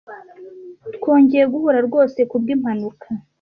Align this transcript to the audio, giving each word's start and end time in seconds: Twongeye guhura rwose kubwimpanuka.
Twongeye 0.95 1.45
guhura 1.53 1.79
rwose 1.87 2.19
kubwimpanuka. 2.29 3.07